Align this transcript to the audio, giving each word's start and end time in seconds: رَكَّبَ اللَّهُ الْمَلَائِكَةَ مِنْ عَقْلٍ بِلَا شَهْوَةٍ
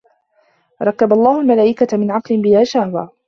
رَكَّبَ 0.81 1.13
اللَّهُ 1.13 1.41
الْمَلَائِكَةَ 1.41 1.97
مِنْ 1.97 2.11
عَقْلٍ 2.11 2.41
بِلَا 2.41 2.63
شَهْوَةٍ 2.63 3.11